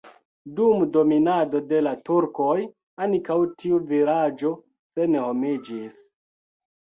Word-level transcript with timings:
Dum 0.59 0.79
dominado 0.93 1.59
de 1.73 1.81
la 1.87 1.91
turkoj 2.09 2.55
ankaŭ 3.07 3.37
tiu 3.63 3.79
vilaĝo 3.91 4.53
senhomiĝis. 4.95 6.01